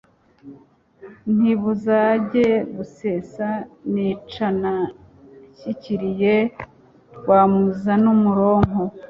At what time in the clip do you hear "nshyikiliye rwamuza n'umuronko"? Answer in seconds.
5.51-8.81